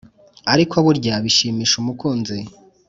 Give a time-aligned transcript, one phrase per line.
[0.53, 2.37] ariko burya bishimisha umukunzi